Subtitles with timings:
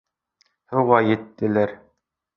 [0.73, 1.79] Һыуға еттеләр.